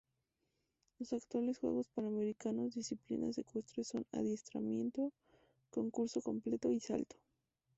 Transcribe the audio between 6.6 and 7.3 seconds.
y Salto.